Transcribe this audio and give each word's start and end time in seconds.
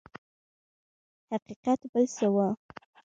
حقیقت 1.31 1.79
بل 1.91 2.05
څه 2.15 2.27
و. 2.35 2.37